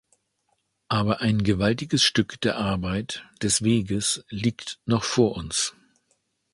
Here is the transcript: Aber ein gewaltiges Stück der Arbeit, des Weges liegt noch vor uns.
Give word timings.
Aber 0.87 1.21
ein 1.21 1.43
gewaltiges 1.43 2.01
Stück 2.03 2.41
der 2.41 2.57
Arbeit, 2.57 3.23
des 3.43 3.61
Weges 3.63 4.25
liegt 4.29 4.79
noch 4.87 5.03
vor 5.03 5.35
uns. 5.35 5.75